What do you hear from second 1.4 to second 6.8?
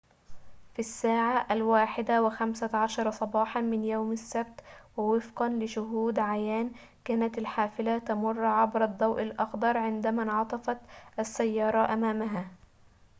1:15 صباحاً من يوم السبت ووفقاً لشهود عيان